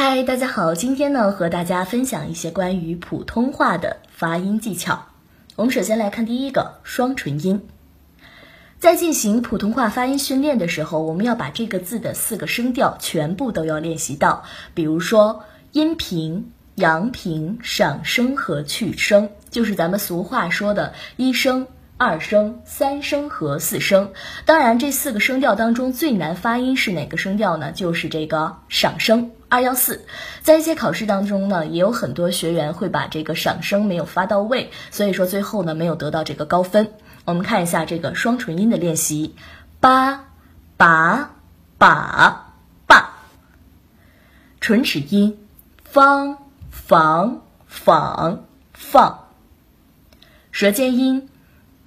[0.00, 5.08] 嗨，大家好，今天呢和大家分享一些关于普通话的发音技巧。
[5.56, 7.66] 我们首先来看第一个双唇音。
[8.78, 14.44] 在进行普通话发音训练的时候，我们要把这个字的四个声调全部都要练习到。
[14.72, 15.42] 比如说
[15.72, 21.66] 阴平、阳平、上声和去声，就是咱们俗话说的一声。
[21.98, 24.12] 二声、三声和四声，
[24.44, 27.72] 当然这四个声调当中最难发音是哪个声调呢？
[27.72, 30.06] 就是这个上声二幺四。
[30.40, 36.92] 在一些考试当中呢，也有很多学员会把这个上声没有发到位，所以说最后呢没有得到这个高分。
[37.24, 39.34] 我们看一下这个双唇音的练习：
[39.80, 40.26] 八、
[40.76, 41.34] 把、
[41.78, 42.54] 把、
[42.86, 43.18] 把。
[44.60, 45.36] 唇齿音：
[45.82, 46.38] 方、
[46.70, 49.24] 房、坊、放。
[50.52, 51.28] 舌尖音。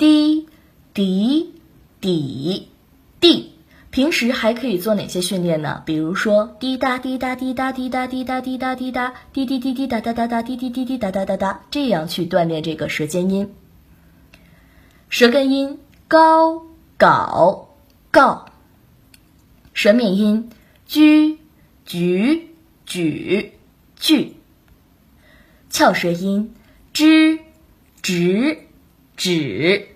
[0.02, 0.48] 滴
[0.96, 1.54] 滴
[2.00, 2.70] 滴
[3.20, 3.52] 滴，
[3.92, 5.84] 平时还可以做哪些训练呢？
[5.86, 13.54] 比如说滴答滴答滴答滴答滴答滴答滴答滴滴滴滴答答答答滴滴滴滴答答答答，这样去锻炼这个舌尖音。
[15.08, 16.64] 舌根音高、
[16.98, 17.70] 搞、
[18.10, 18.48] 告。
[19.76, 20.50] 舌面音
[20.88, 21.38] 居、
[21.86, 22.50] 举、
[22.88, 23.52] 举、
[24.00, 24.36] 句。
[25.70, 26.56] 翘舌音
[26.92, 27.38] 之、
[28.02, 28.58] 直、
[29.22, 29.90] 指。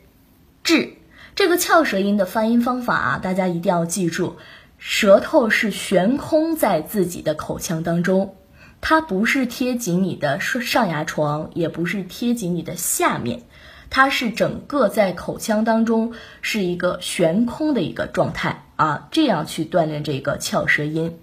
[0.61, 0.97] 至
[1.33, 4.35] 这个翘舌音的发音方法啊，大家一定要记住，
[4.77, 8.35] 舌头是悬空在自己的口腔当中，
[8.81, 13.41] 它不是贴紧你的上牙床，也不是贴紧你的下面，
[13.89, 21.17] 它是整个在口腔当中是一个悬空的一个状态啊，这样去锻炼这个翘舌音。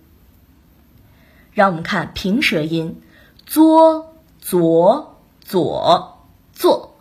[1.52, 3.00] 让我们看平舌音，
[3.46, 6.91] 作、左、左、坐。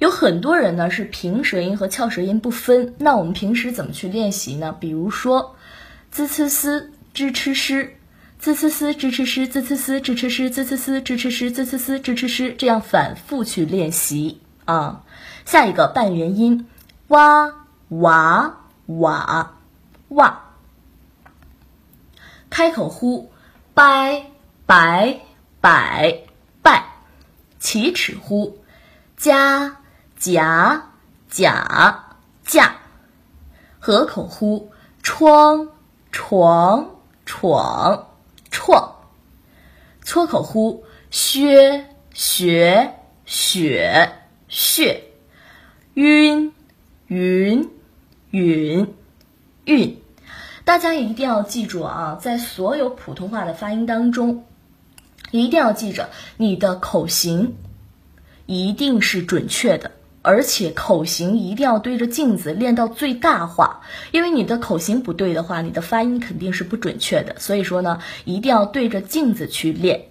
[0.00, 4.74] 有很多人呢是平舌音和翘舌音不分，那我们平时怎么去练习呢？
[4.80, 5.54] 比如说
[6.10, 10.26] ，z c s zh ch sh，z c s zh ch sh z c s zh ch
[10.26, 15.04] sh z c s zh ch sh z c s zh ch sh，这样反复去练习啊。
[15.44, 16.66] 下一个半元音，
[17.08, 19.52] 哇哇哇
[20.08, 20.40] 哇。
[22.48, 23.30] 开口呼，
[23.74, 24.30] 拜
[24.64, 25.20] 拜
[25.60, 26.20] 拜
[26.62, 26.86] 拜。
[27.58, 28.56] 起齿呼，
[29.18, 29.76] 加。
[30.20, 30.90] 夹
[31.30, 32.04] 甲
[32.44, 32.76] 架，
[33.78, 34.70] 合口呼
[35.02, 35.70] 窗
[36.12, 36.90] 床
[37.24, 38.06] 闯
[38.50, 38.96] 创，
[40.02, 42.92] 搓口呼薛学
[43.24, 44.12] 雪
[44.46, 45.04] 血，
[45.94, 46.52] 晕
[47.06, 47.70] 云
[48.28, 48.94] 允
[49.64, 50.02] 韵。
[50.66, 54.44] 大家一定要记住啊，在所有普通话的发音当中，
[55.30, 57.56] 一定要记着你的口型
[58.44, 59.90] 一定是准确的。
[60.22, 63.80] 而且口型一定要对着镜子练到最大化，
[64.12, 67.34] 因为你的口型不对的话，你的发音肯定是不准确的。
[67.38, 70.08] 所以说呢，一定要对着镜子去练。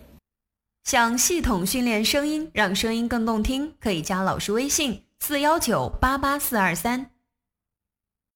[0.83, 7.11] 想系统训练声音，让声音更动听，可以加老师微信：四幺九八八四二三。